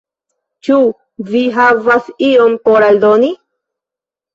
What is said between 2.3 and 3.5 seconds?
ion por aldoni?